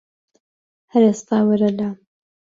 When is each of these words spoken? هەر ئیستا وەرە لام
هەر 0.91 1.03
ئیستا 1.07 1.37
وەرە 1.47 1.69
لام 1.77 1.95